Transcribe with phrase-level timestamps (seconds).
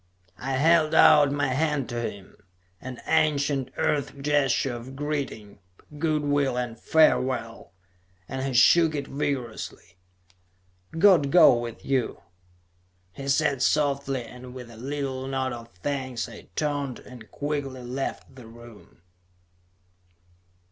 [0.39, 2.35] I held out my hand to him
[2.81, 5.59] an ancient Earth gesture of greeting,
[5.99, 7.73] good will and farewell
[8.27, 9.99] and he shook it vigorously.
[10.97, 12.23] "God go with you,"
[13.11, 18.33] he said softly, and with a little nod of thanks I turned and quickly left
[18.35, 19.03] the room.